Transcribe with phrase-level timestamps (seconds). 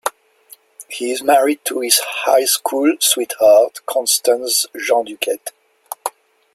[0.89, 5.49] He is married to his high school sweetheart, Constance Jean Duquette.